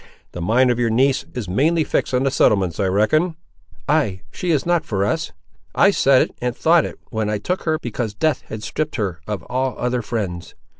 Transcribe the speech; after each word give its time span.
The 0.31 0.41
mind 0.41 0.71
of 0.71 0.79
your 0.79 0.89
niece 0.89 1.25
is 1.35 1.47
mainly 1.47 1.83
fixed 1.83 2.11
on 2.11 2.23
the 2.23 2.31
settlements, 2.31 2.79
I 2.79 2.87
reckon." 2.87 3.35
"Ay, 3.87 4.21
she 4.31 4.49
is 4.49 4.65
not 4.65 4.83
for 4.83 5.05
us; 5.05 5.31
I 5.75 5.91
said 5.91 6.23
it, 6.23 6.31
and 6.41 6.55
thought 6.57 6.85
it, 6.85 6.97
when 7.11 7.29
I 7.29 7.37
took 7.37 7.65
her, 7.65 7.77
because 7.77 8.15
death 8.15 8.41
had 8.47 8.63
stripped 8.63 8.95
her 8.95 9.21
of 9.27 9.43
all 9.43 9.75
other 9.77 10.01
friends. 10.01 10.55